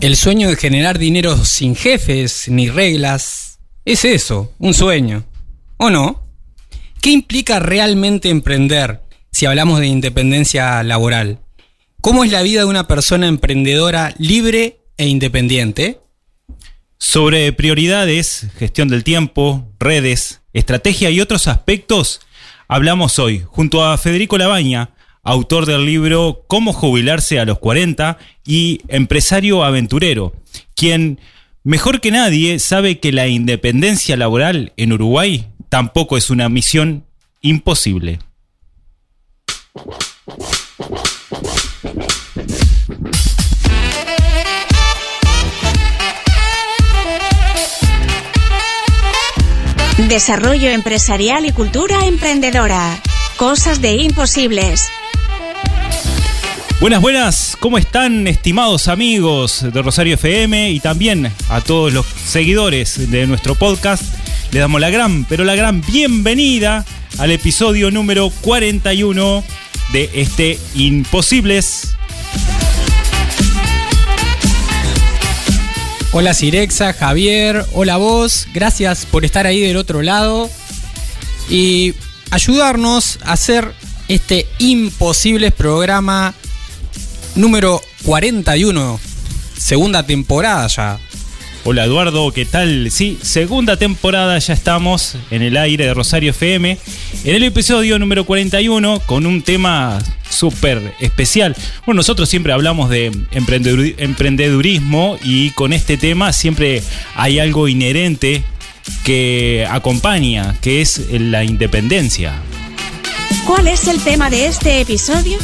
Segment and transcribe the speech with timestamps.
[0.00, 5.24] El sueño de generar dinero sin jefes ni reglas es eso, un sueño.
[5.76, 6.22] ¿O no?
[7.02, 11.40] ¿Qué implica realmente emprender si hablamos de independencia laboral?
[12.00, 16.00] ¿Cómo es la vida de una persona emprendedora libre e independiente?
[16.96, 22.22] Sobre prioridades, gestión del tiempo, redes, estrategia y otros aspectos,
[22.68, 28.80] hablamos hoy junto a Federico Labaña, autor del libro Cómo jubilarse a los 40 y
[28.88, 30.32] empresario aventurero,
[30.74, 31.20] quien
[31.62, 37.04] mejor que nadie sabe que la independencia laboral en Uruguay tampoco es una misión
[37.40, 38.18] imposible.
[50.08, 53.00] Desarrollo empresarial y cultura emprendedora.
[53.36, 54.90] Cosas de imposibles.
[56.80, 63.10] Buenas, buenas, ¿cómo están estimados amigos de Rosario FM y también a todos los seguidores
[63.10, 64.02] de nuestro podcast?
[64.50, 66.86] Les damos la gran, pero la gran bienvenida
[67.18, 69.44] al episodio número 41
[69.92, 71.96] de este Imposibles.
[76.12, 80.48] Hola Cirexa, Javier, hola vos, gracias por estar ahí del otro lado
[81.50, 81.92] y
[82.30, 83.70] ayudarnos a hacer
[84.08, 86.34] este Imposibles programa
[87.34, 89.00] número 41,
[89.56, 90.98] segunda temporada ya.
[91.64, 92.90] Hola Eduardo, ¿qué tal?
[92.90, 96.78] Sí, segunda temporada ya estamos en el aire de Rosario FM,
[97.24, 101.54] en el episodio número 41 con un tema súper especial.
[101.84, 106.82] Bueno, nosotros siempre hablamos de emprendedurismo y con este tema siempre
[107.14, 108.42] hay algo inherente
[109.04, 112.40] que acompaña, que es la independencia.
[113.46, 115.38] ¿Cuál es el tema de este episodio?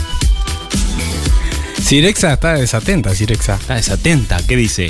[1.86, 3.54] Cirexa está desatenta, Cirexa.
[3.54, 4.88] Está desatenta, ¿qué dice?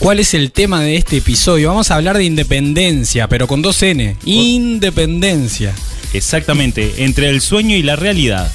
[0.00, 1.68] ¿Cuál es el tema de este episodio?
[1.68, 4.18] Vamos a hablar de independencia, pero con dos N.
[4.26, 5.72] Independencia.
[6.12, 8.52] Exactamente, entre el sueño y la realidad.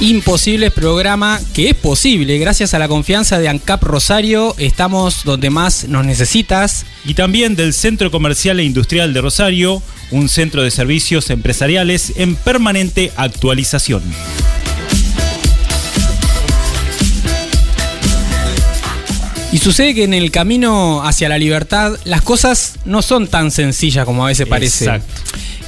[0.00, 4.54] Imposibles programa que es posible gracias a la confianza de ANCAP Rosario.
[4.56, 6.86] Estamos donde más nos necesitas.
[7.04, 12.34] Y también del Centro Comercial e Industrial de Rosario, un centro de servicios empresariales en
[12.34, 14.02] permanente actualización.
[19.52, 24.06] Y sucede que en el camino hacia la libertad las cosas no son tan sencillas
[24.06, 24.84] como a veces parece.
[24.84, 25.12] Exacto.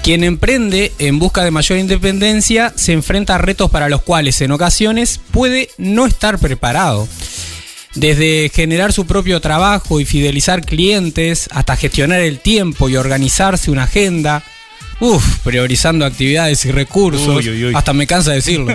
[0.02, 4.50] Quien emprende en busca de mayor independencia se enfrenta a retos para los cuales en
[4.50, 7.06] ocasiones puede no estar preparado.
[7.94, 13.84] Desde generar su propio trabajo y fidelizar clientes hasta gestionar el tiempo y organizarse una
[13.84, 14.42] agenda.
[14.98, 17.36] Uf, priorizando actividades y recursos.
[17.36, 17.72] Uy, uy, uy.
[17.72, 18.74] Hasta me cansa decirlo.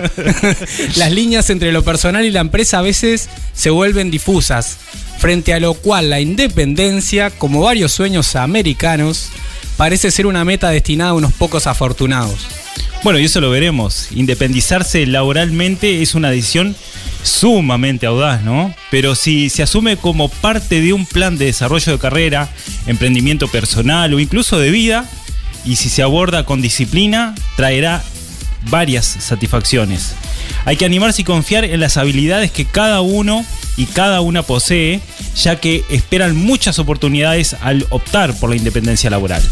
[0.96, 4.78] Las líneas entre lo personal y la empresa a veces se vuelven difusas,
[5.18, 9.30] frente a lo cual la independencia, como varios sueños americanos,
[9.78, 12.46] parece ser una meta destinada a unos pocos afortunados.
[13.04, 14.08] Bueno, y eso lo veremos.
[14.10, 16.76] Independizarse laboralmente es una decisión
[17.22, 18.74] sumamente audaz, ¿no?
[18.90, 22.50] Pero si se asume como parte de un plan de desarrollo de carrera,
[22.86, 25.08] emprendimiento personal o incluso de vida,
[25.64, 28.02] y si se aborda con disciplina, traerá
[28.70, 30.14] varias satisfacciones.
[30.64, 33.44] Hay que animarse y confiar en las habilidades que cada uno
[33.78, 35.00] y cada una posee,
[35.36, 39.42] ya que esperan muchas oportunidades al optar por la independencia laboral.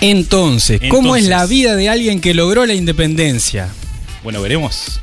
[0.00, 3.68] Entonces, ¿cómo es la vida de alguien que logró la independencia?
[4.24, 5.00] Bueno, veremos.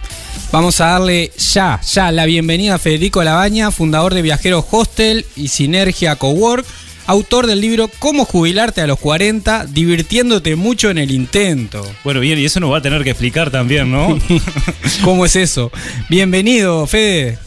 [0.51, 5.47] Vamos a darle ya, ya la bienvenida a Federico Labaña, fundador de Viajeros Hostel y
[5.47, 6.65] Sinergia Cowork,
[7.07, 11.89] autor del libro Cómo jubilarte a los 40, divirtiéndote mucho en el intento.
[12.03, 14.19] Bueno, bien, y eso nos va a tener que explicar también, ¿no?
[15.03, 15.71] ¿Cómo es eso?
[16.09, 17.39] Bienvenido, Fede.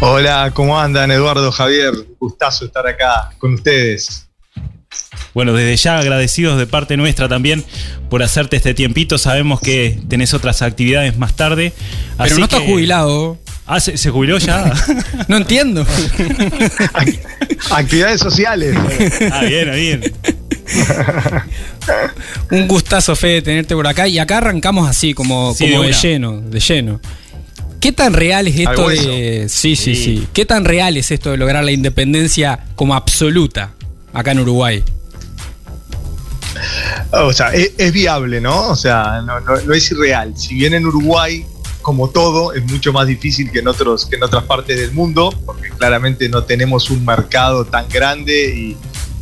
[0.00, 1.92] Hola, ¿cómo andan Eduardo, Javier?
[2.20, 4.28] Gustazo estar acá con ustedes.
[5.34, 7.64] Bueno, desde ya agradecidos de parte nuestra también
[8.08, 9.18] por hacerte este tiempito.
[9.18, 11.72] Sabemos que tenés otras actividades más tarde.
[12.16, 13.38] Pero así no estás que- jubilado.
[13.70, 14.72] Ah, ¿se, se jubiló ya?
[15.28, 15.84] No entiendo.
[15.84, 17.20] Ac-
[17.70, 18.74] Actividades sociales.
[19.30, 20.12] ah, bien, bien.
[22.50, 24.08] Un gustazo, Fede, tenerte por acá.
[24.08, 27.00] Y acá arrancamos así, como, Sí, como de lleno, de lleno.
[27.80, 29.46] ¿Qué tan real es esto de.
[29.48, 30.04] Sí, sí, Sí.
[30.04, 30.28] sí.
[30.32, 33.72] ¿Qué tan real es esto de lograr la independencia como absoluta
[34.12, 34.82] acá en Uruguay?
[37.12, 38.68] O sea, es, es viable, ¿no?
[38.68, 40.34] O sea, no, no- no es irreal.
[40.36, 41.44] Si bien en Uruguay,
[41.88, 45.32] como todo, es mucho más difícil que en, otros, que en otras partes del mundo,
[45.46, 48.76] porque claramente no tenemos un mercado tan grande y,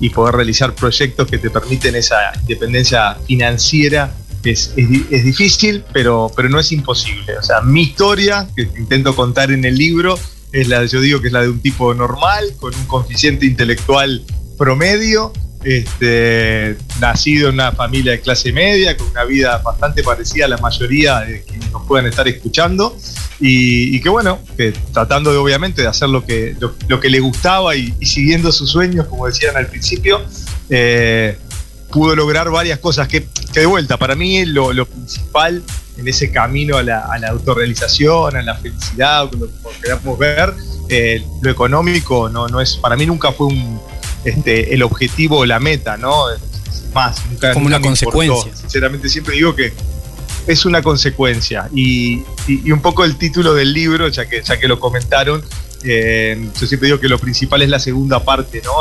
[0.04, 4.12] y poder realizar proyectos que te permiten esa independencia financiera
[4.50, 7.38] es, es, difícil, pero, pero no es imposible.
[7.38, 10.18] O sea, mi historia, que intento contar en el libro,
[10.50, 14.24] es la, yo digo que es la de un tipo normal, con un coeficiente intelectual
[14.58, 15.32] promedio,
[15.66, 20.58] este, nacido en una familia de clase media, con una vida bastante parecida a la
[20.58, 22.96] mayoría de quienes nos puedan estar escuchando,
[23.40, 24.38] y, que bueno,
[24.92, 29.06] tratando de obviamente de hacer lo que, lo, que le gustaba y, siguiendo sus sueños,
[29.08, 30.22] como decían al principio,
[30.70, 31.36] eh,
[31.90, 35.64] pudo lograr varias cosas que, de vuelta, para mí lo, principal
[35.98, 39.46] en ese camino a la, a la autorrealización, a la felicidad, como,
[39.82, 40.54] queramos ver,
[40.88, 43.80] eh, lo económico no, no es, para mí nunca fue un,
[44.24, 46.26] este, el objetivo o la meta, ¿no?
[46.94, 47.52] Más, nunca.
[47.52, 48.54] Como una consecuencia.
[48.56, 49.72] Sinceramente siempre digo que
[50.46, 51.68] es una consecuencia.
[51.74, 55.42] Y, y, un poco el título del libro, ya que, ya que lo comentaron,
[55.84, 58.72] eh, yo siempre digo que lo principal es la segunda parte, ¿no?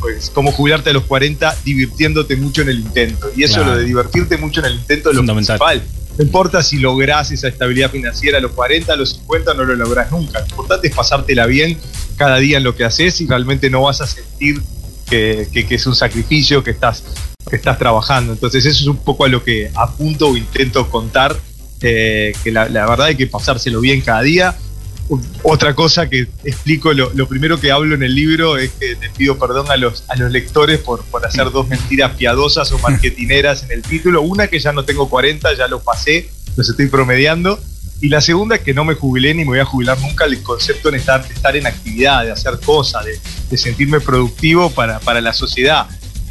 [0.00, 3.30] Pues cómo jubilarte a los 40 divirtiéndote mucho en el intento.
[3.36, 5.82] Y eso, lo de divertirte mucho en el intento es lo principal.
[6.16, 9.74] No importa si lográs esa estabilidad financiera a los 40, a los 50, no lo
[9.74, 10.40] lográs nunca.
[10.40, 11.76] Lo importante es pasártela bien
[12.16, 14.62] cada día en lo que haces y realmente no vas a sentir
[15.08, 17.04] que, es un sacrificio, que estás,
[17.48, 18.32] que estás trabajando.
[18.32, 21.36] Entonces eso es un poco a lo que apunto o intento contar,
[21.80, 24.56] eh, que la, verdad hay que pasárselo bien cada día.
[25.42, 29.38] Otra cosa que explico, lo, primero que hablo en el libro es que te pido
[29.38, 33.72] perdón a los, a los lectores por, por hacer dos mentiras piadosas o marketineras en
[33.72, 34.22] el título.
[34.22, 37.60] Una que ya no tengo 40, ya lo pasé, los estoy promediando.
[38.00, 40.42] Y la segunda es que no me jubilé ni me voy a jubilar nunca el
[40.42, 45.32] concepto de estar, estar en actividad, de hacer cosas, de, sentirme productivo para, para, la
[45.32, 45.86] sociedad.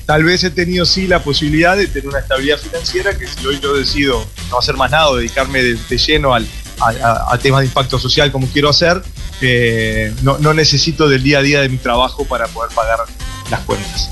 [0.06, 3.60] Tal vez he tenido sí la posibilidad de tener una estabilidad financiera que si hoy
[3.62, 6.46] yo decido no hacer más nada dedicarme de, lleno al,
[6.82, 9.02] a, temas de impacto social como quiero hacer,
[9.40, 13.00] eh, no, no necesito del día a día de mi trabajo para poder pagar
[13.50, 14.10] las cuentas.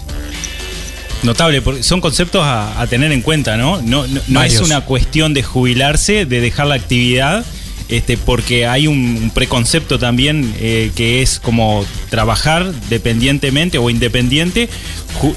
[1.23, 3.81] Notable, porque son conceptos a, tener en cuenta, ¿no?
[3.81, 7.45] No, no, es una cuestión de jubilarse, de dejar la actividad,
[7.89, 14.67] este, porque hay un, preconcepto también eh, que es como trabajar dependientemente o independiente,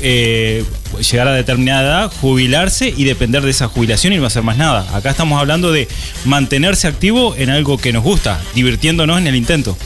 [0.01, 0.65] eh,
[1.11, 4.87] llegar a determinada edad, jubilarse y depender de esa jubilación y no hacer más nada.
[4.97, 5.89] Acá estamos hablando de
[6.25, 9.77] mantenerse activo en algo que nos gusta, divirtiéndonos en el intento.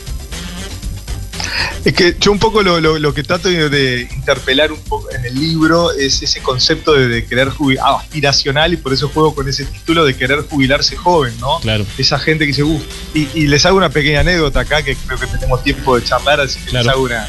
[1.85, 5.93] Es que yo un poco lo, que trato de interpelar un poco en el libro
[5.93, 10.05] es ese concepto de, querer jubilar, ah, aspiracional, y por eso juego con ese título
[10.05, 11.59] de querer jubilarse joven, ¿no?
[11.61, 11.87] Claro.
[11.97, 12.83] Esa gente que dice, uff,
[13.15, 16.59] y, les hago una pequeña anécdota acá, que creo que tenemos tiempo de charlar, así
[16.61, 17.27] que les hago una,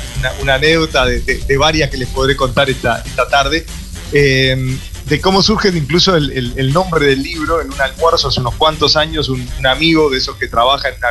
[0.54, 3.66] anécdota de, varias que les podré contar esta, esta tarde.
[4.12, 8.95] Em, de cómo surge incluso el, nombre del libro en un almuerzo hace unos cuantos
[8.95, 11.10] años, un, un amigo de esos que trabaja en una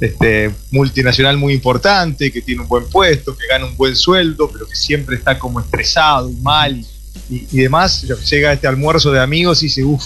[0.00, 4.66] este, multinacional muy importante, que tiene un buen puesto, que gana un buen sueldo, pero
[4.66, 6.84] que siempre está como estresado, mal
[7.28, 10.04] y, demás, llega a este almuerzo de amigos y dice, uff,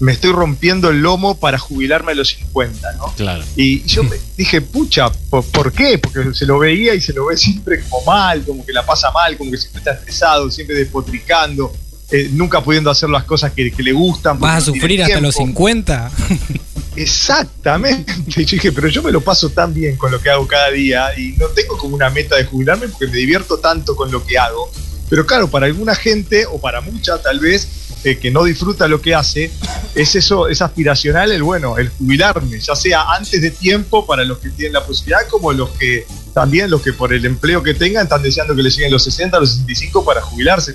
[0.00, 3.06] me estoy rompiendo el lomo para jubilarme a los 50, ¿no?
[3.14, 3.44] Claro.
[3.56, 5.98] Y yo me dije, pucha, ¿por, qué?
[5.98, 9.10] Porque se lo veía y se lo ve siempre como mal, como que la pasa
[9.12, 11.72] mal, como que siempre está estresado, siempre despotricando,
[12.10, 14.38] eh, nunca pudiendo hacer las cosas que, le gustan.
[14.38, 16.10] ¿Vas a sufrir hasta los 50?
[16.96, 18.12] Exactamente.
[18.26, 21.18] Yo dije, pero yo me lo paso tan bien con lo que hago cada día
[21.18, 24.38] y no tengo como una meta de jubilarme porque me divierto tanto con lo que
[24.38, 24.70] hago.
[25.08, 27.68] Pero claro, para alguna gente, o para mucha tal vez,
[28.04, 29.50] eh, que no disfruta lo que hace,
[29.94, 34.38] es eso, es aspiracional el bueno, el jubilarme, ya sea antes de tiempo para los
[34.38, 38.04] que tienen la posibilidad, como los que también los que por el empleo que tengan
[38.04, 40.74] están deseando que les lleguen los 60, los 65 para jubilarse.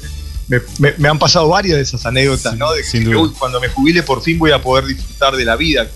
[0.77, 2.71] Me, han pasado varias de esas anécdotas, ¿no?
[2.71, 5.89] De que cuando me jubile por fin voy a poder disfrutar de la vida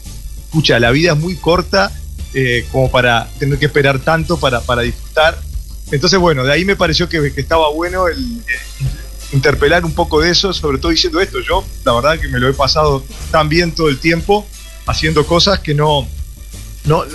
[0.51, 1.93] escucha, la vida es muy corta
[2.33, 5.39] eh, como para tener que esperar tanto para, para, disfrutar.
[5.91, 8.41] Entonces, bueno, de ahí me pareció que, estaba bueno el,
[9.31, 11.39] interpelar un poco de eso, sobre todo diciendo esto.
[11.39, 14.45] Yo, la verdad que me lo he pasado tan bien todo el tiempo,
[14.87, 16.05] haciendo cosas que no...
[16.83, 17.05] no,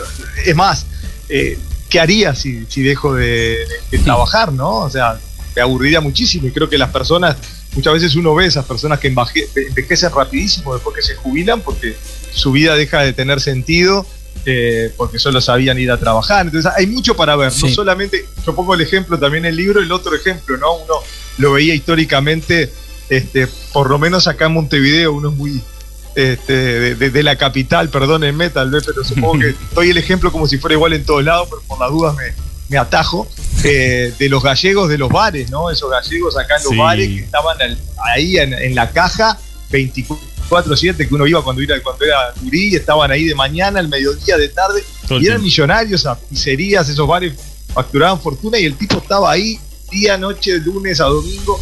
[0.42, 0.86] es más,
[1.28, 1.58] eh,
[1.90, 3.66] ¿qué haría si, si dejo de,
[4.02, 4.76] trabajar, no?
[4.76, 5.20] O sea,
[5.54, 7.36] me aburriría muchísimo y creo que las personas,
[7.74, 11.96] muchas veces uno ve esas personas que envejecen rapidísimo después que se jubilan porque
[12.36, 14.06] su vida deja de tener sentido
[14.44, 16.46] eh, porque solo sabían ir a trabajar.
[16.46, 17.52] Entonces hay mucho para ver.
[17.60, 20.74] No solamente, yo pongo el ejemplo también en el libro, el otro ejemplo, ¿no?
[20.76, 20.94] Uno
[21.38, 22.72] lo veía históricamente,
[23.08, 25.62] este, por lo menos acá en Montevideo, uno es muy
[26.14, 30.58] este, de, la capital, perdónenme tal vez, pero supongo que doy el ejemplo como si
[30.58, 32.16] fuera igual en todos lados, pero por las dudas
[32.68, 33.28] me, atajo,
[33.64, 35.70] eh, de los gallegos de los bares, ¿no?
[35.70, 37.58] Esos gallegos acá en los bares que estaban
[38.14, 39.38] ahí en, en la caja
[39.70, 43.88] 24 4-7 que uno iba cuando era, cuando era gurí, estaban ahí de mañana, al
[43.88, 47.34] mediodía, de tarde, y eran millonarios a pizzerías, esos bares
[47.72, 49.58] facturaban fortuna y el tipo estaba ahí
[49.90, 51.60] día, noche, lunes a domingo.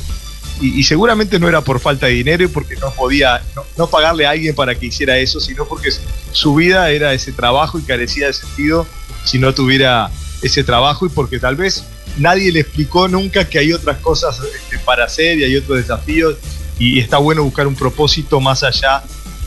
[0.60, 3.42] Y, seguramente no era por falta de dinero y porque no podía
[3.76, 5.90] no, pagarle a alguien para que hiciera eso, sino porque
[6.30, 8.86] su vida era ese trabajo y carecía de sentido
[9.24, 10.12] si no tuviera
[10.42, 11.82] ese trabajo y porque tal vez
[12.18, 16.36] nadie le explicó nunca que hay otras cosas este, para hacer y hay otros desafíos
[16.78, 19.02] y está bueno buscar un propósito más allá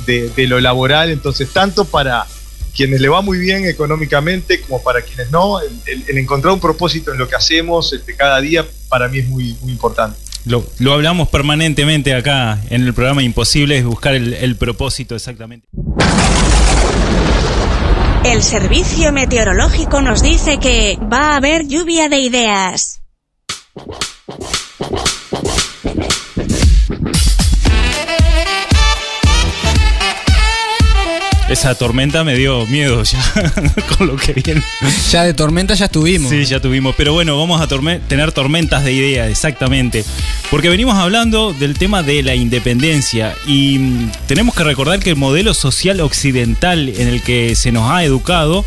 [0.06, 2.26] de, lo laboral, entonces tanto para
[2.74, 7.18] quienes le va muy bien económicamente como para quienes no, el, encontrar un propósito en
[7.18, 10.18] lo que hacemos este, cada día para mí es muy, muy importante.
[10.46, 15.68] Lo, hablamos permanentemente acá en el programa Imposible, es buscar el propósito exactamente.
[18.24, 23.02] El servicio meteorológico nos dice que va a haber lluvia de ideas.
[31.50, 33.20] Esa tormenta me dio miedo ya
[33.98, 34.62] con lo que viene.
[35.10, 36.30] Ya de tormenta ya estuvimos.
[36.30, 36.94] Sí, ya tuvimos.
[36.98, 40.04] Pero bueno, vamos a tener tormentas de ideas, exactamente.
[40.52, 45.16] Porque venimos hablando del tema de la independencia y mm, tenemos que recordar que el
[45.16, 48.66] modelo social occidental en el que se nos ha educado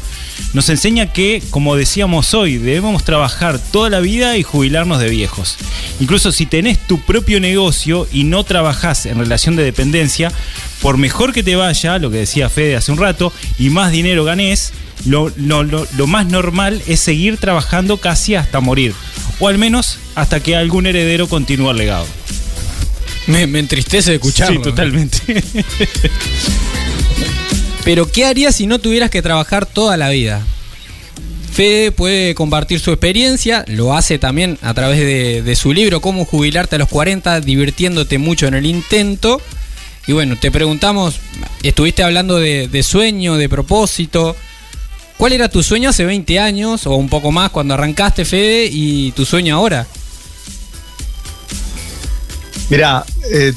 [0.54, 5.58] nos enseña que, como decíamos hoy, debemos trabajar toda la vida y jubilarnos de viejos.
[6.00, 10.32] Incluso si tenés tu propio negocio y no trabajás en relación de dependencia,
[10.80, 14.24] por mejor que te vaya, lo que decía Fede hace un rato, y más dinero
[14.24, 14.72] ganés,
[15.04, 15.32] lo,
[16.06, 18.94] más normal es seguir trabajando casi hasta morir.
[19.38, 22.06] O al menos hasta que algún heredero continúe el legado.
[23.26, 24.56] Me, entristece escucharlo.
[24.56, 25.18] Sí, totalmente.
[27.84, 30.42] Pero ¿qué harías si no tuvieras que trabajar toda la vida?
[31.52, 35.00] Fede puede compartir su experiencia, lo hace también a través
[35.44, 39.40] de, su libro Cómo jubilarte a los 40, divirtiéndote mucho en el intento.
[40.10, 41.20] Y bueno, te preguntamos,
[41.62, 44.34] estuviste hablando de, sueño, de propósito.
[45.16, 49.12] ¿Cuál era tu sueño hace 20 años o un poco más cuando arrancaste, Fede, y
[49.12, 49.86] tu sueño ahora?
[52.70, 53.52] Mira, eh,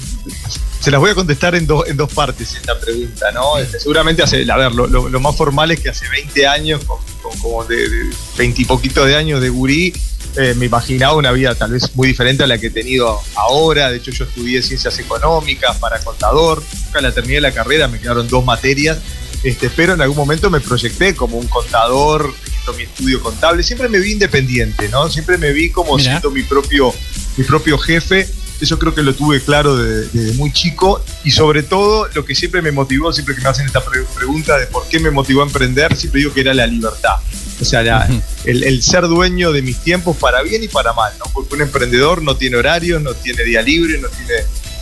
[0.79, 3.57] se las voy a contestar en, en dos partes esta pregunta, ¿no?
[3.57, 6.99] Este, seguramente hace, a ver, lo, más formal es que hace 20 años, con,
[7.39, 9.91] como de, 20 y poquito de años de gurí,
[10.35, 13.91] eh, me imaginaba una vida tal vez muy diferente a la que he tenido ahora.
[13.91, 18.27] De hecho, yo estudié ciencias económicas para contador, nunca la terminé la carrera, me quedaron
[18.27, 18.97] dos materias,
[19.43, 22.33] este, pero en algún momento me proyecté como un contador,
[22.77, 23.61] mi estudio contable.
[23.61, 25.09] Siempre me vi independiente, ¿no?
[25.09, 26.93] Siempre me vi como siendo mi propio,
[27.35, 28.27] mi propio jefe
[28.63, 32.61] eso creo que lo tuve claro desde, muy chico y sobre todo lo que siempre
[32.61, 35.95] me motivó, siempre que me hacen esta pregunta de por qué me motivó a emprender,
[35.95, 37.15] siempre digo que era la libertad.
[37.61, 38.07] O sea,
[38.45, 41.25] el, ser dueño de mis tiempos para bien y para mal, ¿no?
[41.33, 44.33] Porque un emprendedor no tiene horarios, no tiene día libre, no tiene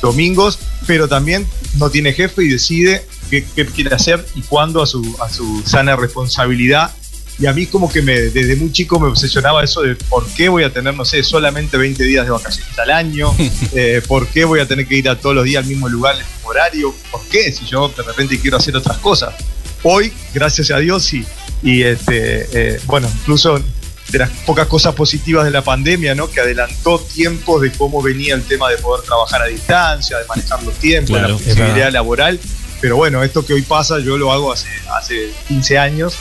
[0.01, 1.47] domingos, pero también
[1.77, 5.95] no tiene jefe y decide qué, quiere hacer y cuándo a su, a su sana
[5.95, 6.91] responsabilidad
[7.39, 10.49] y a mí como que me, desde muy chico me obsesionaba eso de por qué
[10.49, 13.33] voy a tener, no sé, solamente 20 días de vacaciones al año,
[13.73, 16.15] eh, por qué voy a tener que ir a todos los días al mismo lugar,
[16.15, 19.33] al mismo horario, por qué si yo de repente quiero hacer otras cosas.
[19.83, 21.25] Hoy, gracias a Dios, y,
[21.63, 23.59] y este, eh, bueno, incluso
[24.11, 26.29] de las pocas cosas positivas de la pandemia, ¿no?
[26.29, 30.61] Que adelantó tiempos de cómo venía el tema de poder trabajar a distancia, de manejar
[30.63, 32.39] los tiempos, la flexibilidad laboral.
[32.81, 36.17] Pero bueno, esto que hoy pasa, yo lo hago hace, hace 15 años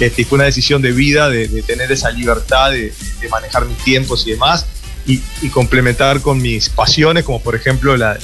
[0.00, 2.92] este, fue una decisión de vida de, tener esa libertad de,
[3.30, 4.66] manejar mis tiempos y demás
[5.06, 8.18] y, complementar con mis pasiones, como por ejemplo la,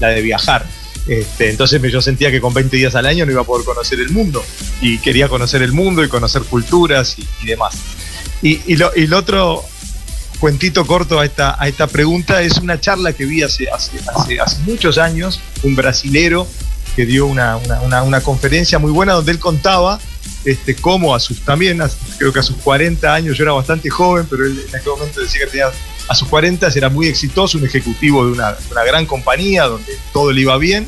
[0.00, 0.66] de viajar.
[1.06, 4.00] Este, entonces yo sentía que con 20 días al año no iba a poder conocer
[4.00, 4.42] el mundo
[4.80, 7.74] y quería conocer el mundo y conocer culturas y, demás.
[8.42, 9.64] Y, lo, el otro
[10.40, 13.98] cuentito corto a esta, a esta pregunta es una charla que vi hace, hace,
[14.40, 16.46] hace, muchos años, un brasilero
[16.94, 19.98] que dio una, una, una, conferencia muy buena donde él contaba
[20.44, 21.80] este, cómo a sus también,
[22.18, 25.20] creo que a sus 40 años, yo era bastante joven, pero él en aquel momento
[25.20, 25.70] decía que tenía
[26.06, 28.54] a sus 40 era muy exitoso, un ejecutivo de una,
[28.86, 30.86] gran compañía donde todo le iba bien,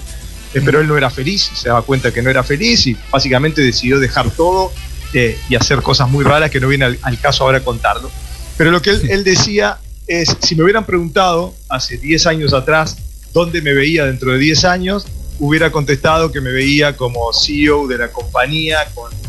[0.54, 3.62] eh, pero él no era feliz, se daba cuenta que no era feliz y básicamente
[3.62, 4.72] decidió dejar todo
[5.14, 8.10] eh, y hacer cosas muy raras que no viene al, caso ahora contarlo.
[8.58, 12.96] Pero lo que él, él decía es, si me hubieran preguntado hace 10 años atrás
[13.32, 15.06] dónde me veía dentro de 10 años,
[15.38, 18.78] hubiera contestado que me veía como CEO de la compañía,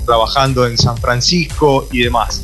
[0.06, 2.44] trabajando en San Francisco y demás.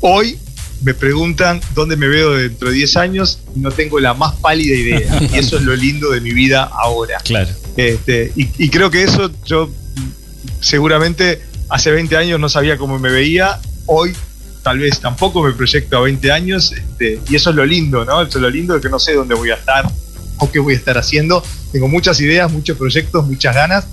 [0.00, 0.38] Hoy
[0.82, 4.74] me preguntan dónde me veo dentro de 10 años y no tengo la más pálida
[4.74, 5.20] idea.
[5.32, 7.18] Y eso es lo lindo de mi vida ahora.
[7.24, 7.50] Claro.
[7.76, 9.70] Este, y, creo que eso yo
[10.60, 13.60] seguramente hace 20 años no sabía cómo me veía.
[13.86, 14.12] Hoy
[14.62, 16.72] tal vez tampoco me proyecto a 20 años.
[16.72, 18.22] Este, y eso es lo lindo, ¿no?
[18.22, 19.90] Eso es lo lindo de que no sé dónde voy a estar
[20.38, 21.42] o qué voy a estar haciendo.
[21.72, 23.86] Tengo muchas ideas, muchos proyectos, muchas ganas,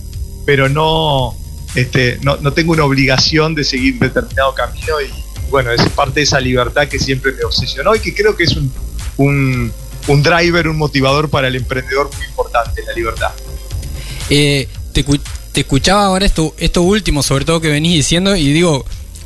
[0.46, 1.36] pero no,
[1.76, 6.40] este, no, tengo una obligación de seguir determinado camino y bueno, es parte de esa
[6.40, 8.72] libertad que siempre me obsesionó y que creo que es un,
[9.18, 9.72] un,
[10.08, 13.32] un driver, un motivador para el emprendedor muy importante, la libertad.
[14.30, 15.04] Eh, te,
[15.52, 18.86] te, escuchaba ahora esto, esto último, sobre todo que venís diciendo, y digo,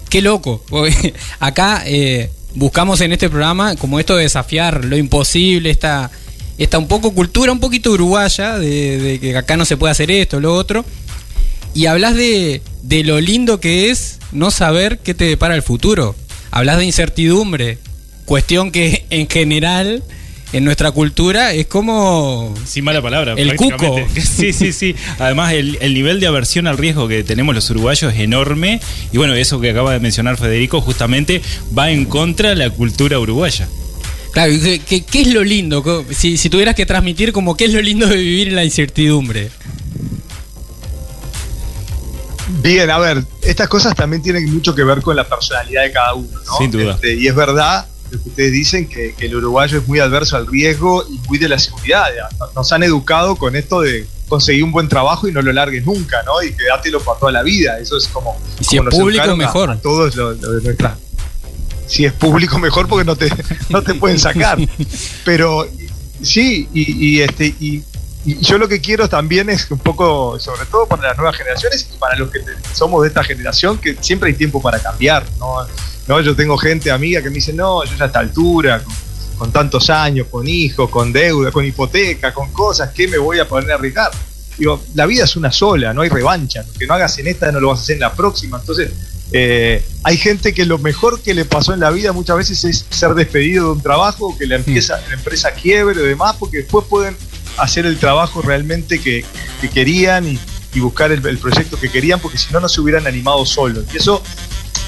[0.10, 0.64] qué loco.
[1.40, 6.12] acá eh, buscamos en este programa como esto de desafiar lo imposible, esta,
[6.58, 10.40] esta un poco cultura, un poquito uruguaya, de, que acá no se puede hacer esto,
[10.40, 10.86] lo otro.
[11.74, 16.16] Y hablas de, de lo lindo que es no saber qué te depara el futuro.
[16.52, 17.78] Hablas de incertidumbre,
[18.26, 20.04] cuestión que en general
[20.54, 22.54] en nuestra cultura es como.
[22.66, 23.98] Sin mala palabra, el cuco.
[24.16, 24.96] Sí, sí, sí.
[25.20, 28.80] Además, el, nivel de aversión al riesgo que tenemos los uruguayos es enorme.
[29.12, 31.42] Y bueno, eso que acaba de mencionar Federico, justamente
[31.78, 33.68] va en contra de la cultura uruguaya.
[34.32, 34.54] Claro,
[34.88, 36.06] ¿qué, qué es lo lindo?
[36.12, 39.50] Si, si tuvieras que transmitir, como qué es lo lindo de vivir en la incertidumbre.
[42.62, 46.14] Bien, a ver, estas cosas también tienen mucho que ver con la personalidad de cada
[46.14, 46.58] uno, ¿no?
[46.58, 46.94] Sin duda.
[46.94, 50.48] Este, y es verdad lo que ustedes dicen, que, el uruguayo es muy adverso al
[50.48, 52.08] riesgo y muy de la seguridad.
[52.56, 56.24] Nos han educado con esto de conseguir un buen trabajo y no lo largues nunca,
[56.24, 56.42] ¿no?
[56.42, 57.80] Y quedátelo para toda la vida.
[57.80, 58.38] Eso es como.
[58.62, 59.78] si es público, mejor.
[59.82, 60.98] todo lo, de nuestra.
[61.88, 63.30] Si es público, mejor porque no te,
[63.70, 64.58] no te pueden sacar.
[65.26, 65.68] Pero
[66.22, 67.48] sí, y, este.
[67.60, 67.84] Y,
[68.26, 71.98] yo lo que quiero también es un poco, sobre todo para las nuevas generaciones y
[71.98, 72.42] para los que
[72.74, 75.56] somos de esta generación, que siempre hay tiempo para cambiar, ¿no?
[76.08, 76.20] ¿no?
[76.20, 78.84] Yo tengo gente amiga que me dice, no, yo ya a esta altura,
[79.38, 83.48] con, tantos años, con hijos, con deuda, con hipoteca, con cosas, ¿qué me voy a
[83.48, 84.12] poner a arriesgar?
[84.58, 86.64] Digo, la vida es una sola, no hay revancha.
[86.64, 88.58] Lo que no hagas en esta no lo vas a hacer en la próxima.
[88.58, 88.92] Entonces,
[89.32, 92.86] eh, hay gente que lo mejor que le pasó en la vida muchas veces es
[92.90, 96.86] ser despedido de un trabajo, que la, empieza, la empresa quiebre o demás, porque después
[96.88, 97.16] pueden
[97.58, 99.26] hacer el trabajo realmente que,
[99.74, 100.40] querían y,
[100.80, 103.86] buscar el, el, proyecto que querían, porque si no, no se hubieran animado solos.
[103.92, 104.22] Y eso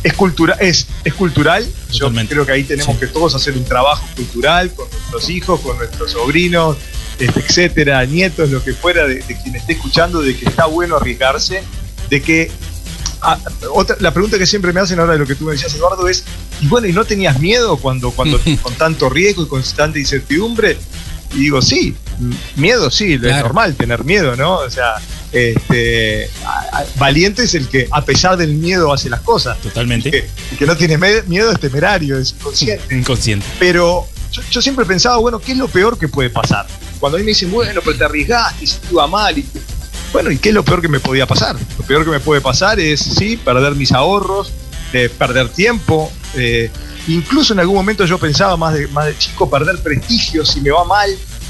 [0.04, 1.68] es, cultura, es, es cultural.
[1.92, 5.78] Yo creo que ahí tenemos que todos hacer un trabajo cultural con nuestros hijos, con
[5.78, 6.78] nuestros sobrinos,
[7.18, 11.64] este, etcétera, nietos, lo que fuera, de, quien esté escuchando, de que está bueno arriesgarse,
[12.10, 12.52] de que.
[13.22, 13.38] Ah,
[13.74, 16.08] otra, la pregunta que siempre me hacen ahora de lo que tú me decías, Eduardo,
[16.08, 16.24] es:
[16.62, 20.78] y bueno, ¿y no tenías miedo cuando, cuando con tanto riesgo y con tanta incertidumbre?
[21.34, 21.96] Y digo, sí,
[22.56, 24.58] miedo sí, es normal tener miedo, ¿no?
[24.60, 24.96] O sea,
[25.32, 26.30] este,
[26.98, 29.60] valiente es el que a pesar del miedo hace las cosas.
[29.60, 30.28] Totalmente.
[30.52, 32.96] El que, no tiene miedo es temerario, es inconsciente.
[32.96, 33.46] Inconsciente.
[33.60, 34.08] Pero
[34.50, 36.66] yo, siempre pensaba, bueno, ¿qué es lo peor que puede pasar?
[37.00, 39.38] Cuando a mí me dicen, bueno, pero te arriesgaste te iba mal.
[39.38, 39.46] Y,
[40.12, 41.56] bueno, ¿y qué es lo peor que me podía pasar?
[41.78, 44.52] Lo peor que me puede pasar es, sí, perder mis ahorros,
[44.94, 46.12] eh, perder tiempo.
[46.36, 46.70] Eh,
[47.08, 50.72] incluso en algún momento yo pensaba más de, más de chico, perder prestigio si me
[50.72, 51.10] va mal.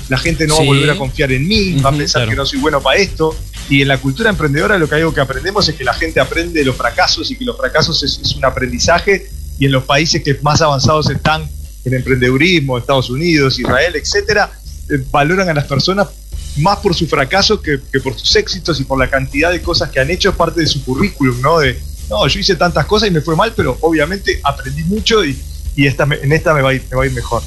[0.10, 2.46] La gente no va a volver a confiar en mí, va a pensar que no
[2.46, 3.36] soy bueno para esto.
[3.70, 6.60] Y en la cultura emprendedora lo que algo que aprendemos es que la gente aprende
[6.60, 10.36] de los fracasos y que los fracasos es, un aprendizaje y en los países que
[10.42, 11.48] más avanzados están
[11.86, 14.52] en emprendedurismo, Estados Unidos, Israel, etcétera,
[14.90, 16.08] eh, valoran a las personas
[16.58, 20.00] más por su fracaso que, por sus éxitos y por la cantidad de cosas que
[20.00, 21.60] han hecho, es parte de su currículum, ¿no?
[21.60, 25.40] De, no, yo hice tantas cosas y me fue mal, pero obviamente aprendí mucho y,
[25.78, 27.42] esta, en esta me va a ir, mejor.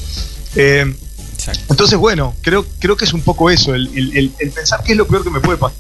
[0.55, 0.95] Eh,
[1.69, 5.07] entonces, bueno, creo, creo que es un poco eso, el, el pensar qué es lo
[5.07, 5.75] peor que me puede pasar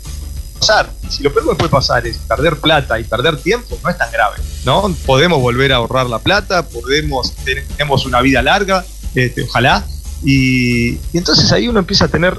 [1.09, 4.11] si lo peor que puede pasar es perder plata y perder tiempo, no es tan
[4.13, 4.95] grave, ¿no?
[5.05, 9.85] Podemos volver a ahorrar la plata, podemos, tenemos una vida larga, este, ojalá,
[10.25, 12.39] y, entonces ahí uno empieza a tener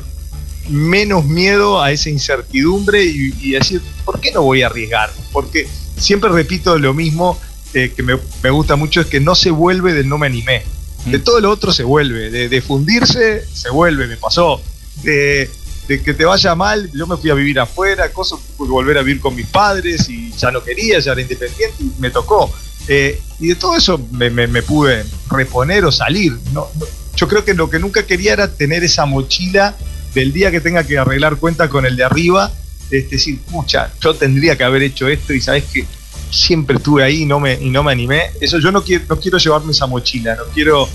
[0.69, 5.11] menos miedo a esa incertidumbre y, decir, ¿por qué no voy a arriesgar?
[5.31, 7.39] Porque siempre repito lo mismo
[7.73, 8.15] eh, que me,
[8.49, 10.63] gusta mucho, es que no se vuelve del no me animé.
[11.05, 11.23] De mm.
[11.23, 14.61] todo lo otro se vuelve, de, de fundirse se vuelve, me pasó.
[15.03, 15.49] De,
[15.87, 19.21] de que te vaya mal, yo me fui a vivir afuera, cosas, volver a vivir
[19.21, 22.51] con mis padres y ya no quería, ya era independiente y me tocó.
[22.87, 26.37] Eh, y de todo eso me, pude reponer o salir.
[26.51, 26.67] No,
[27.15, 29.75] yo creo que lo que nunca quería era tener esa mochila
[30.13, 32.51] del día que tenga que arreglar cuenta con el de arriba,
[32.91, 35.85] es decir, pucha, yo tendría que haber hecho esto y sabes que
[36.29, 38.23] siempre estuve ahí y no me, y no me animé.
[38.41, 40.87] Eso yo no quiero, no quiero llevarme esa mochila, no quiero,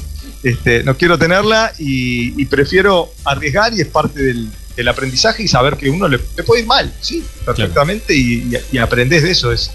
[0.43, 5.77] este, no quiero tenerla y prefiero arriesgar y es parte del, el aprendizaje y saber
[5.77, 9.73] que uno le, puede ir mal, sí, perfectamente, y, y, aprendes de eso, es,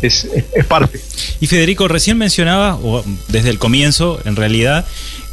[0.00, 0.26] es,
[0.66, 0.98] parte.
[1.40, 4.86] Y Federico, recién mencionaba, o desde el comienzo, en realidad,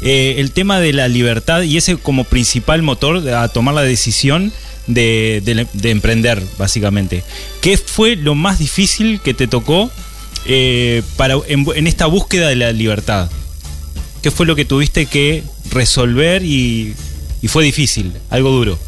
[0.06, 4.52] eh, el tema de la libertad y ese como principal motor a tomar la decisión
[4.86, 7.24] de, emprender, básicamente.
[7.62, 9.90] ¿Qué fue lo más difícil que te tocó
[10.44, 13.30] eh, para, en, esta búsqueda de la libertad?
[14.20, 16.94] ¿Qué fue lo que tuviste que resolver y,
[17.40, 18.78] y fue difícil, algo duro?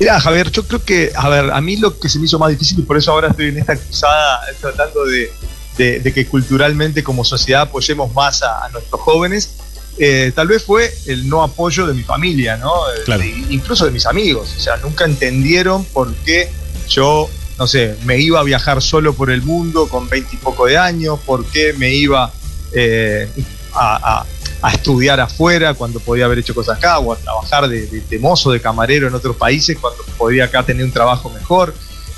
[0.00, 2.50] Mira, Javier, yo creo que, a ver, a mí lo que se me hizo más
[2.50, 5.30] difícil y por eso ahora estoy en esta cruzada tratando de,
[5.76, 9.54] que culturalmente como sociedad apoyemos más a, nuestros jóvenes,
[9.98, 12.72] eh, tal vez fue el no apoyo de mi familia, ¿no?
[13.04, 13.22] Claro.
[13.22, 14.54] De- incluso de mis amigos.
[14.56, 16.50] O sea, nunca entendieron por qué
[16.88, 20.66] yo, no sé, me iba a viajar solo por el mundo con veinte y poco
[20.66, 22.32] de años, por qué me iba
[22.72, 23.28] eh,
[23.74, 24.26] a, a-
[24.64, 28.18] a estudiar afuera cuando podía haber hecho cosas acá, o a trabajar de, de- de
[28.20, 31.74] mozo, de camarero en otros países cuando podía acá tener un trabajo mejor.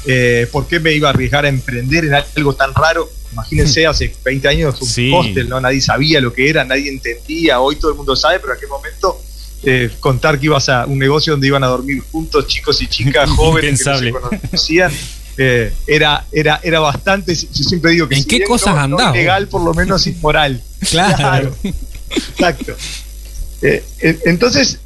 [0.07, 3.09] Eh, ¿Por qué me iba a arriesgar a emprender en algo tan raro?
[3.35, 5.11] Imagínense, hace 20 años un Sí.
[5.12, 5.61] hostel, ¿no?
[5.61, 7.61] Nadie sabía lo que era, nadie entendía.
[7.61, 9.20] Hoy todo el mundo sabe, pero en aquel momento
[9.64, 13.29] eh, contar que ibas a un negocio donde iban a dormir juntos chicos y chicas
[13.37, 14.92] jóvenes que no se conocían,
[15.37, 17.35] eh, era, era, era bastante.
[17.35, 20.07] Yo siempre digo que ¿En si qué bien cosas no, No legal, por lo menos
[20.07, 20.62] inmoral.
[20.90, 21.55] Claro.
[22.11, 22.77] Exacto.
[23.62, 24.79] Eh, eh, entonces,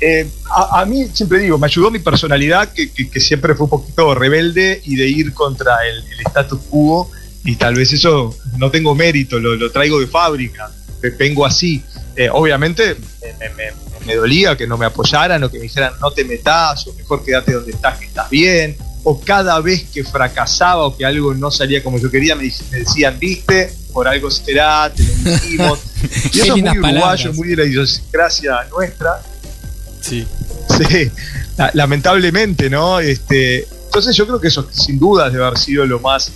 [0.00, 3.64] eh, a, a mí siempre digo, me ayudó mi personalidad, que, que- que siempre fue
[3.64, 7.10] un poquito rebelde y de ir contra el, el status quo,
[7.44, 11.82] y tal vez eso no tengo mérito, lo, lo traigo de fábrica, ve- vengo así.
[12.16, 15.92] Eh, obviamente me, me- me- me dolía que no me apoyaran o que me dijeran
[16.00, 20.02] no te metas o mejor quédate donde estás que estás bien o cada vez que
[20.04, 24.92] fracasaba o que algo no salía como yo quería me, decían viste por algo será
[24.92, 25.78] te lo dijimos
[26.32, 27.34] y eso es muy uruguayo palabras.
[27.36, 29.22] muy de la idiosincrasia nuestra
[30.00, 30.26] Sí.
[30.68, 31.10] Sí,
[31.56, 32.98] la- lamentablemente, ¿no?
[32.98, 36.32] Este, entonces yo creo que eso sin duda debe haber sido lo más,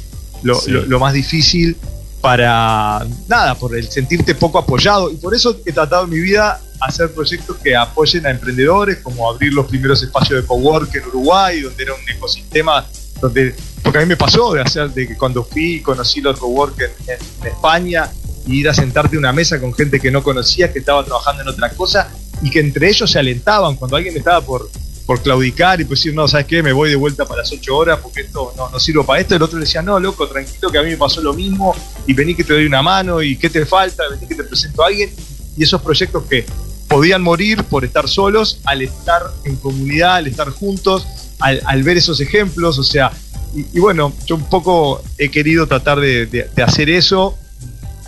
[0.46, 0.70] lo, Sí.
[0.70, 1.76] lo- lo más difícil
[2.20, 5.10] para nada, por el sentirte poco apoyado.
[5.10, 9.30] Y por eso he tratado en mi vida hacer proyectos que apoyen a emprendedores, como
[9.30, 12.84] abrir los primeros espacios de cowork en Uruguay, donde era un ecosistema
[13.20, 16.38] donde, porque a mí me pasó de hacer, de que cuando fui y conocí los
[16.38, 18.10] cowork en, en- en España,
[18.46, 21.42] y ir a sentarte a una mesa con gente que no conocías, que estaba trabajando
[21.42, 22.08] en otra cosa,
[22.42, 24.68] y que entre ellos se alentaban cuando alguien estaba por,
[25.06, 26.62] por claudicar y pues decir, no, ¿sabes qué?
[26.62, 29.36] Me voy de vuelta para las ocho horas porque esto no, no sirvo para esto.
[29.36, 31.74] El otro le decía, no, loco, tranquilo, que a mí me pasó lo mismo
[32.06, 34.82] y vení que te doy una mano y qué te falta, vení que te presento
[34.82, 35.10] a alguien.
[35.56, 36.44] Y esos proyectos que
[36.88, 41.06] podían morir por estar solos, al estar en comunidad, al estar juntos,
[41.38, 43.12] al, ver esos ejemplos, o sea,
[43.54, 47.38] y, bueno, yo un poco he querido tratar de hacer eso,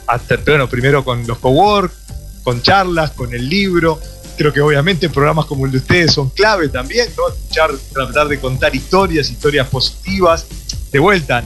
[0.09, 1.93] hasta, bueno, primero con los cowork,
[2.43, 4.01] con charlas, con el libro.
[4.39, 7.29] Creo que obviamente programas como el de ustedes son clave también, ¿no?
[7.29, 10.47] Escuchar, tratar de contar historias, historias positivas.
[10.93, 11.43] De vuelta,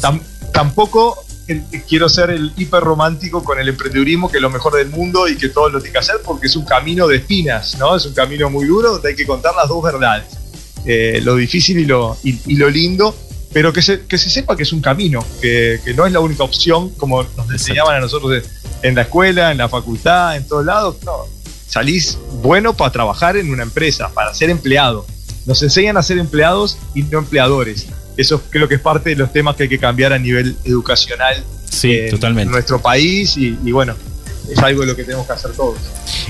[0.00, 0.20] tam-
[0.52, 1.16] tampoco
[1.48, 5.26] el- quiero ser el hiper romántico con el emprendedurismo, que es lo mejor del mundo
[5.28, 7.96] y que todo lo tiene que hacer, porque es un camino de espinas, ¿no?
[7.96, 10.26] Es un camino muy duro donde hay que contar las dos verdades.
[10.84, 13.16] Eh, lo difícil y lo, y, y lo lindo,
[13.52, 16.20] pero que se, que se sepa que es un camino, que, que no es la
[16.20, 20.46] única opción, como nos enseñaban a nosotros en, en la escuela, en la facultad, en
[20.46, 20.96] todos lados.
[21.04, 21.12] No,
[21.76, 25.06] salís bueno para trabajar en una empresa, para ser empleado.
[25.44, 27.86] Nos enseñan a ser empleados y no empleadores.
[28.16, 31.44] Eso creo que es parte de los temas que hay que cambiar a nivel educacional
[31.70, 32.50] Sí, en totalmente.
[32.50, 33.94] nuestro país y, y bueno,
[34.50, 35.76] es algo de lo que tenemos que hacer todos.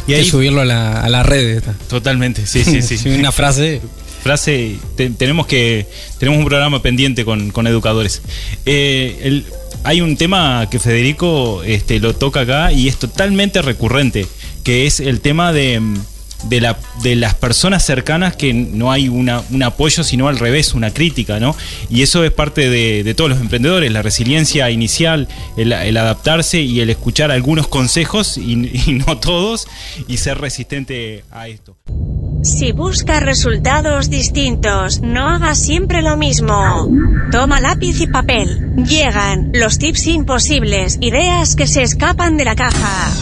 [0.09, 1.59] Y Hay ahí, que subirlo a la, a la red.
[1.59, 1.75] esta.
[1.89, 3.09] totalmente, sí, sí, sí.
[3.11, 3.81] Una frase.
[4.25, 5.87] frase, te- tenemos que
[6.19, 8.21] tenemos un programa pendiente con, con educadores.
[8.65, 9.47] Eh, el-
[9.85, 14.27] hay un tema que Federico este, lo toca acá y es totalmente recurrente,
[14.67, 15.81] que es el tema de,
[16.49, 20.75] de, la, de las personas cercanas que no hay una, un apoyo, sino al revés,
[20.75, 21.55] una crítica, ¿no?
[21.89, 26.63] Y eso es parte de, de todos los emprendedores, la resiliencia inicial, el, el adaptarse
[26.63, 28.55] y el escuchar algunos consejos y,
[28.87, 29.69] y no todos
[30.09, 31.77] y ser resistente a esto.
[32.43, 36.91] Si buscas resultados distintos, no hagas siempre lo mismo.
[37.31, 38.75] Toma lápiz y papel.
[38.85, 43.13] Llegan los tips imposibles, ideas que se escapan de la caja.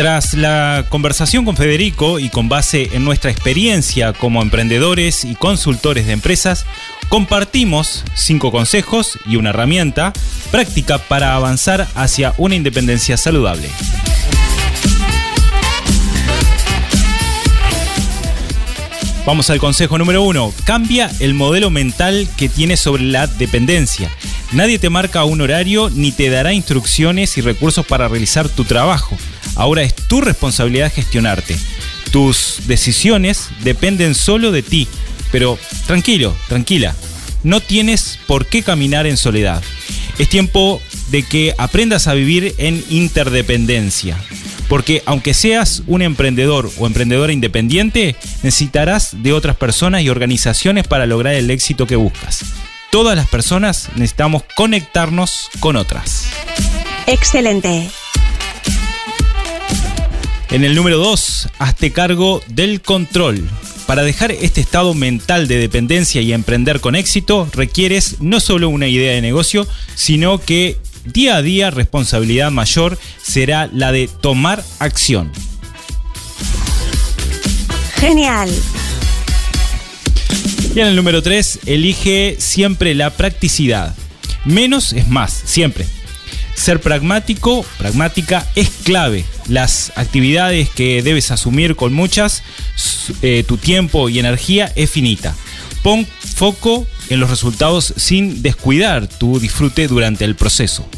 [0.00, 6.06] Tras la conversación con Federico y con base en nuestra experiencia como emprendedores y consultores
[6.06, 6.64] de empresas,
[7.10, 10.14] compartimos cinco consejos y una herramienta
[10.50, 13.68] práctica para avanzar hacia una independencia saludable.
[19.26, 20.54] Vamos al consejo número uno.
[20.64, 24.10] Cambia el modelo mental que tienes sobre la dependencia.
[24.52, 29.18] Nadie te marca un horario ni te dará instrucciones y recursos para realizar tu trabajo.
[29.54, 31.56] Ahora es tu responsabilidad gestionarte.
[32.10, 34.88] Tus decisiones dependen solo de ti.
[35.30, 36.94] Pero tranquilo, tranquila.
[37.42, 39.62] No tienes por qué caminar en soledad.
[40.18, 44.16] Es tiempo de que aprendas a vivir en interdependencia.
[44.68, 51.06] Porque aunque seas un emprendedor o emprendedora independiente, necesitarás de otras personas y organizaciones para
[51.06, 52.44] lograr el éxito que buscas.
[52.90, 56.26] Todas las personas necesitamos conectarnos con otras.
[57.06, 57.90] Excelente.
[60.52, 63.48] En el número 2, hazte cargo del control.
[63.86, 68.88] Para dejar este estado mental de dependencia y emprender con éxito, requieres no solo una
[68.88, 75.30] idea de negocio, sino que día a día responsabilidad mayor será la de tomar acción.
[77.94, 78.50] Genial.
[80.74, 83.94] Y en el número 3, elige siempre la practicidad.
[84.44, 85.86] Menos es más, siempre.
[86.54, 89.24] Ser pragmático, pragmática, es clave.
[89.50, 92.44] Las actividades que debes asumir con muchas,
[93.20, 95.34] eh, tu tiempo y energía es finita.
[95.82, 100.88] Pon foco en los resultados sin descuidar tu disfrute durante el proceso.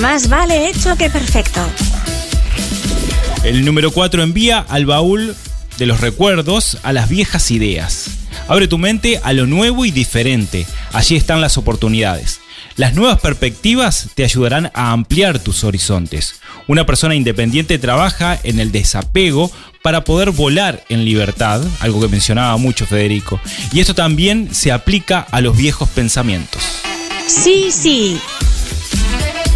[0.00, 1.60] Más vale hecho que perfecto.
[3.44, 5.36] El número 4 envía al baúl
[5.76, 8.06] de los recuerdos a las viejas ideas.
[8.48, 10.66] Abre tu mente a lo nuevo y diferente.
[10.92, 12.41] Allí están las oportunidades.
[12.76, 16.40] Las nuevas perspectivas te ayudarán a ampliar tus horizontes.
[16.66, 19.50] Una persona independiente trabaja en el desapego
[19.82, 23.40] para poder volar en libertad, algo que mencionaba mucho Federico.
[23.72, 26.62] Y esto también se aplica a los viejos pensamientos.
[27.26, 28.18] Sí, sí.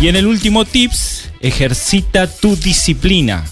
[0.00, 3.44] Y en el último tips, ejercita tu disciplina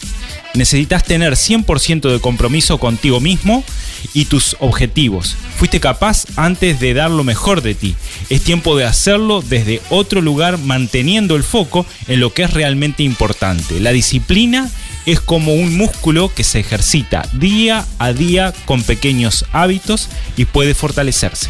[0.55, 3.65] necesitas tener 100% de compromiso contigo mismo
[4.13, 5.37] y tus objetivos.
[5.57, 7.95] Fuiste capaz antes de dar lo mejor de ti.
[8.31, 13.03] Es tiempo de hacerlo desde otro lugar manteniendo el foco en lo que es realmente
[13.03, 13.81] importante.
[13.81, 14.71] La disciplina
[15.07, 20.75] es como un músculo que se ejercita día a día con pequeños hábitos y puede
[20.75, 21.49] fortalecerse.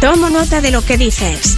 [0.00, 1.56] Tomo nota de lo que dices.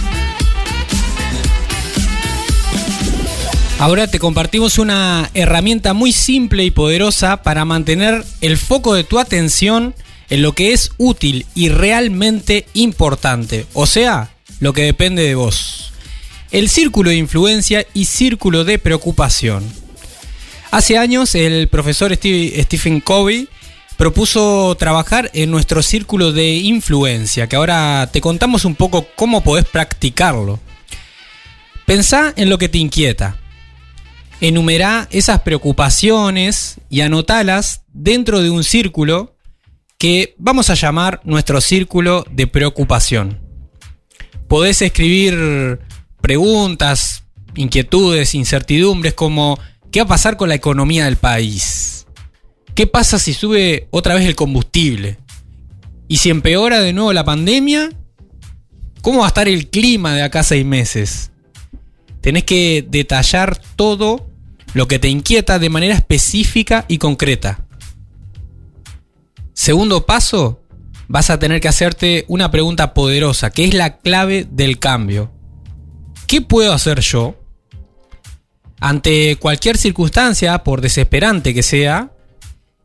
[3.77, 9.19] Ahora te compartimos una herramienta muy simple y poderosa para mantener el foco de tu
[9.19, 9.93] atención
[10.29, 15.91] en lo que es útil y realmente importante, o sea, lo que depende de vos.
[16.51, 19.63] El círculo de influencia y círculo de preocupación.
[20.71, 23.49] Hace años el profesor Stephen Covey
[23.97, 29.65] propuso trabajar en nuestro círculo de influencia, que ahora te contamos un poco cómo podés
[29.65, 30.61] practicarlo.
[31.85, 33.37] Pensá en lo que te inquieta
[34.47, 39.35] enumerá esas preocupaciones y anotalas dentro de un círculo
[39.97, 43.41] que vamos a llamar nuestro círculo de preocupación.
[44.47, 45.79] Podés escribir
[46.21, 47.23] preguntas,
[47.55, 49.59] inquietudes, incertidumbres como
[49.91, 52.05] ¿qué va a pasar con la economía del país?
[52.73, 55.17] ¿Qué pasa si sube otra vez el combustible?
[56.07, 57.89] ¿Y si empeora de nuevo la pandemia?
[59.01, 61.31] ¿Cómo va a estar el clima de acá seis meses?
[62.25, 64.31] tenés que detallar todo
[64.75, 67.65] lo que te inquieta de manera específica y concreta.
[69.53, 70.61] Segundo paso,
[71.07, 75.31] vas a tener que hacerte una pregunta poderosa, que es la clave del cambio.
[76.27, 77.35] ¿Qué puedo hacer yo?
[78.81, 82.11] Ante cualquier circunstancia, por desesperante que sea,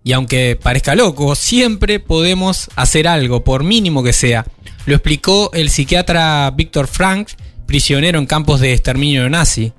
[0.05, 4.47] y aunque parezca loco, siempre podemos hacer algo, por mínimo que sea.
[4.87, 7.31] Lo explicó el psiquiatra Víctor Frank
[7.67, 9.73] prisionero en campos de exterminio nazi.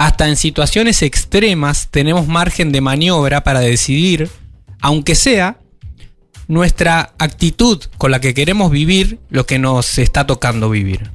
[0.00, 4.30] Hasta en situaciones extremas tenemos margen de maniobra para decidir,
[4.80, 5.58] aunque sea
[6.48, 11.10] nuestra actitud con la que queremos vivir lo que nos está tocando vivir.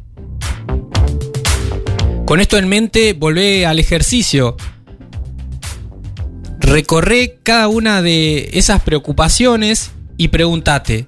[2.28, 4.56] Con esto en mente, volvé al ejercicio.
[6.60, 11.08] Recorre cada una de esas preocupaciones y pregúntate,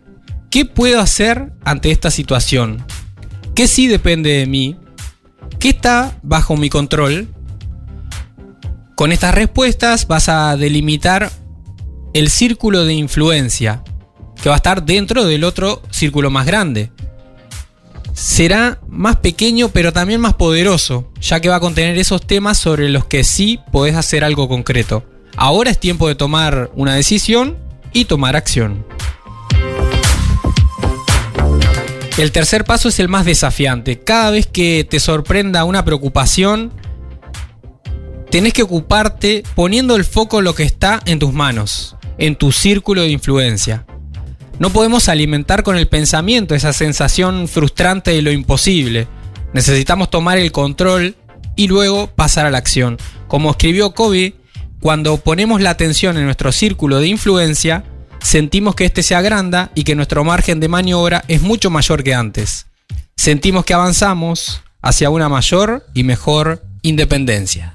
[0.50, 2.84] ¿qué puedo hacer ante esta situación?
[3.54, 4.78] ¿Qué sí depende de mí?
[5.60, 7.37] ¿Qué está bajo mi control?
[8.98, 11.32] Con estas respuestas vas a delimitar
[12.16, 13.84] el círculo de influencia
[14.42, 16.90] que va a estar dentro del otro círculo más grande.
[18.14, 22.90] Será más pequeño pero también más poderoso, ya que va a contener esos temas sobre
[22.90, 25.04] los que sí podés hacer algo concreto.
[25.36, 27.56] Ahora es tiempo de tomar una decisión
[27.94, 28.84] y tomar acción.
[32.18, 34.00] El tercer paso es el más desafiante.
[34.00, 36.74] Cada vez que te sorprenda una preocupación,
[38.30, 42.52] tenés que ocuparte poniendo el foco en lo que está en tus manos, en tu
[42.52, 43.86] círculo de influencia.
[44.60, 49.08] No podemos alimentar con el pensamiento esa sensación frustrante de lo imposible.
[49.54, 51.16] Necesitamos tomar el control
[51.56, 52.98] y luego pasar a la acción.
[53.28, 54.36] Como escribió Kobe,
[54.80, 57.84] cuando ponemos la atención en nuestro círculo de influencia,
[58.20, 62.16] sentimos que este se agranda y que nuestro margen de maniobra es mucho mayor que
[62.16, 62.66] antes.
[63.16, 67.74] Sentimos que avanzamos hacia una mayor y mejor independencia.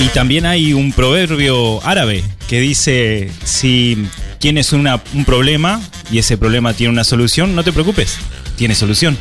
[0.00, 4.06] Y, también hay un proverbio árabe que dice, si
[4.38, 8.18] tienes un problema y ese problema tiene una solución, no te preocupes,
[8.56, 9.16] tiene solución.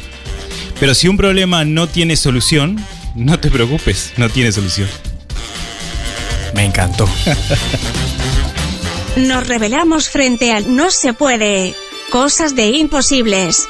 [0.79, 2.77] Pero si un problema no tiene solución,
[3.15, 4.87] no te preocupes, no tiene solución.
[6.53, 7.07] Me encantó.
[9.17, 11.75] Nos revelamos frente al no se puede.
[12.09, 13.67] Cosas de imposibles.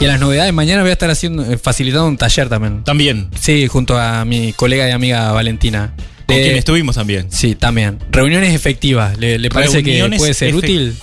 [0.00, 2.84] Y en las novedades, mañana voy a estar haciendo, eh, facilitando un taller también.
[2.84, 5.92] También, Sí, junto a mi colega y amiga Valentina.
[6.26, 7.26] con De- quien estuvimos también.
[7.30, 7.98] Sí, también.
[8.12, 9.18] Reuniones efectivas.
[9.18, 10.94] ¿Le, le parece que puede ser útil?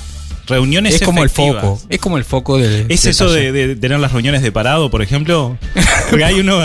[0.47, 1.81] Reuniones Es como el foco.
[1.89, 2.85] Es como el foco del.
[2.89, 5.57] ¿Es del eso de, tener las reuniones de parado, por ejemplo?
[6.11, 6.59] Porque hay, uno,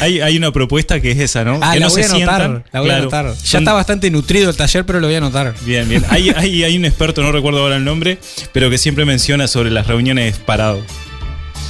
[0.00, 1.58] hay, hay una propuesta que es esa, ¿no?
[1.60, 2.40] Ah, que la no voy se anotar.
[2.40, 2.64] sientan.
[2.72, 3.26] La voy a anotar.
[3.26, 5.54] Ya Son- está bastante nutrido el taller, pero lo voy a anotar.
[5.66, 6.02] Bien, bien.
[6.08, 8.18] Hay, hay, hay un experto, no recuerdo ahora el nombre,
[8.52, 10.80] pero que siempre menciona sobre las reuniones parado.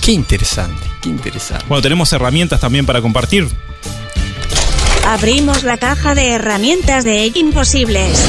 [0.06, 1.64] Qué interesante, qué interesante.
[1.66, 3.48] Bueno, tenemos herramientas también para compartir.
[5.04, 8.24] Abrimos la caja de herramientas de imposibles.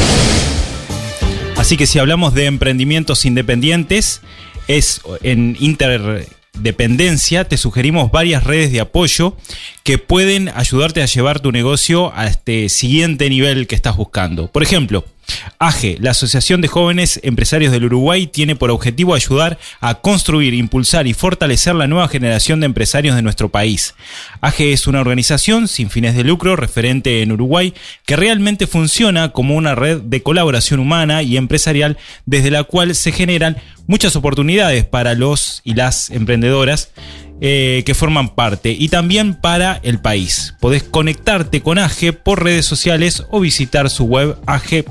[1.55, 4.21] Así que si hablamos de emprendimientos independientes,
[4.67, 9.37] es en interdependencia, te sugerimos varias redes de apoyo
[9.83, 14.51] que pueden ayudarte a llevar tu negocio a este siguiente nivel que estás buscando.
[14.51, 15.05] Por ejemplo,
[15.59, 21.07] AGE, la Asociación de Jóvenes Empresarios del Uruguay, tiene por objetivo ayudar a construir, impulsar
[21.07, 23.95] y fortalecer la nueva generación de empresarios de nuestro país.
[24.41, 27.73] AGE es una organización sin fines de lucro referente en Uruguay
[28.05, 33.11] que realmente funciona como una red de colaboración humana y empresarial desde la cual se
[33.11, 36.91] generan muchas oportunidades para los y las emprendedoras
[37.39, 40.55] eh, que forman parte y también para el país.
[40.59, 44.87] Podés conectarte con AGE por redes sociales o visitar su web age.org.uy.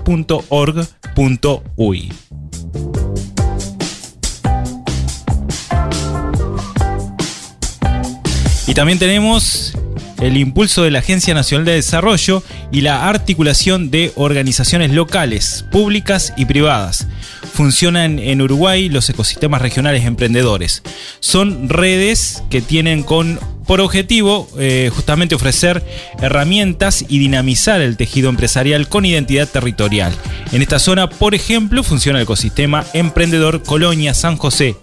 [8.68, 9.76] Y también tenemos
[10.20, 16.32] el impulso de la Agencia Nacional de Desarrollo y la articulación de organizaciones locales, públicas
[16.36, 17.06] y privadas.
[17.52, 20.82] Funcionan en Uruguay los ecosistemas regionales emprendedores.
[21.20, 25.84] Son redes que tienen con por objetivo eh, justamente ofrecer
[26.20, 30.14] herramientas y dinamizar el tejido empresarial con identidad territorial.
[30.52, 34.76] En esta zona, por ejemplo, funciona el ecosistema Emprendedor Colonia San José.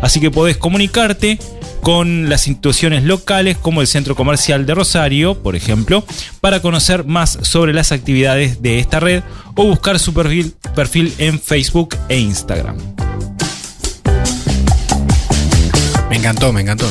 [0.00, 1.38] Así que podés comunicarte
[1.82, 6.04] con las instituciones locales como el Centro Comercial de Rosario, por ejemplo,
[6.40, 9.22] para conocer más sobre las actividades de esta red
[9.54, 12.76] o buscar su perfil, perfil en Facebook e Instagram.
[16.08, 16.86] Me encantó, me encantó.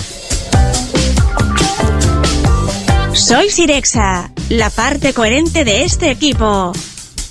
[3.13, 6.71] Soy Sirexa, la parte coherente de este equipo.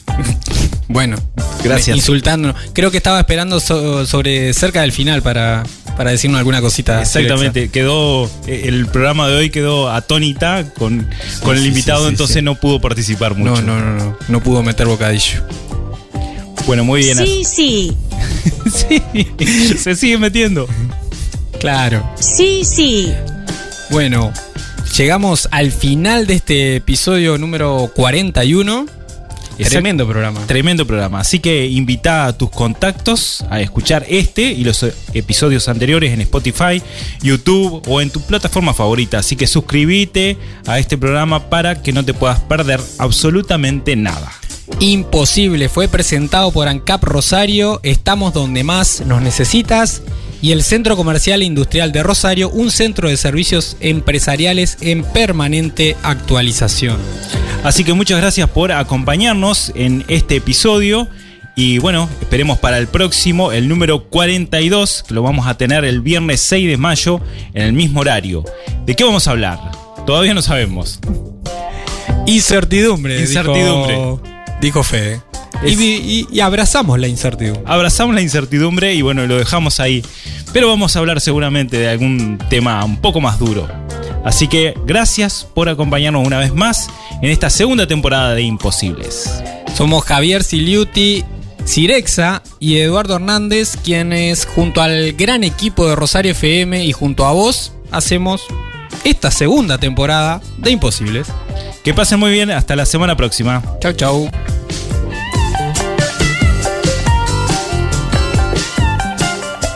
[0.89, 1.17] Bueno,
[1.63, 1.97] Gracias.
[1.97, 2.57] Insultándonos.
[2.73, 5.65] Creo que estaba esperando so- sobre cerca del final para,
[5.97, 7.03] para decirnos alguna cosita.
[7.03, 11.07] Exactamente, quedó eh, el programa de hoy quedó atónita con,
[11.43, 12.43] con el sí, invitado, sí, sí, entonces sí.
[12.43, 13.63] no pudo participar No, mucho.
[13.63, 14.17] no, no, no.
[14.29, 15.43] No pudo meter bocadillo.
[16.67, 17.19] Bueno, muy bien.
[17.19, 17.97] Sí, sí,
[18.73, 19.03] Sí,
[19.79, 20.67] se sigue metiendo.
[21.61, 22.09] Claro.
[22.21, 23.13] sí, sí.
[23.91, 24.33] Bueno,
[24.97, 28.87] llegamos al final de este episodio número 41.
[29.65, 30.47] Tremendo programa.
[30.47, 31.21] Tremendo programa.
[31.21, 36.21] Así que invita a tus contactos a escuchar este y los eh, episodios anteriores en
[36.21, 36.83] Spotify,
[37.23, 39.19] YouTube o en tu plataforma favorita.
[39.19, 44.33] Así que suscríbete a este programa para que no te puedas perder absolutamente nada.
[44.81, 45.69] Imposible.
[45.69, 47.81] Fue presentado por ANCAP Rosario.
[47.83, 50.03] Estamos donde más nos necesitas.
[50.41, 55.97] Y el Centro Comercial e Industrial de Rosario, un centro de servicios empresariales en permanente
[56.05, 56.97] actualización.
[57.65, 61.09] Así que muchas gracias por acompañarnos en este episodio.
[61.57, 66.03] Y bueno, esperemos para el próximo, el número 42, que lo vamos a tener el
[66.03, 67.21] viernes 6 de mayo
[67.53, 68.45] en el mismo horario.
[68.87, 69.59] ¿De qué vamos a hablar?
[70.07, 71.01] Todavía no sabemos.
[72.27, 73.21] Incertidumbre.
[73.21, 73.95] Incertidumbre.
[73.95, 74.23] Dijo,
[74.61, 75.21] dijo Fede.
[75.65, 77.65] Y, Es- y- y abrazamos la incertidumbre.
[77.67, 80.05] Abrazamos la incertidumbre y bueno, lo dejamos ahí.
[80.53, 83.69] Pero vamos a hablar seguramente de algún tema un poco más duro.
[84.25, 86.89] Así que gracias por acompañarnos una vez más
[87.23, 89.43] en esta segunda temporada de Imposibles.
[89.77, 91.25] Somos Javier Siliuti,
[91.67, 97.33] Cirexa y Eduardo Hernández, quienes junto al gran equipo de Rosario FM y junto a
[97.33, 98.43] vos hacemos
[99.05, 101.29] esta segunda temporada de Imposibles.
[101.89, 103.63] Que pasen muy bien, hasta la semana próxima.
[103.81, 104.31] Chau, chau.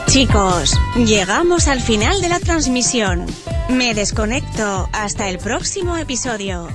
[0.09, 3.25] Chicos, llegamos al final de la transmisión.
[3.71, 4.91] Me desconecto.
[4.93, 6.69] Hasta el próximo episodio.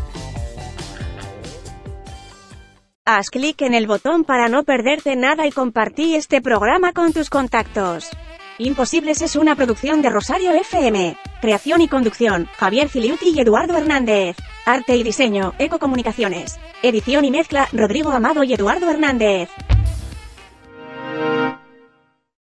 [3.06, 7.30] Haz clic en el botón para no perderte nada y compartí este programa con tus
[7.30, 8.10] contactos.
[8.58, 11.16] Imposibles es una producción de Rosario FM.
[11.42, 14.36] Creación y conducción, Javier Filiuti y Eduardo Hernández.
[14.68, 16.60] Arte y diseño, Ecocomunicaciones.
[16.84, 19.50] Edición y mezcla, Rodrigo Amado y Eduardo Hernández.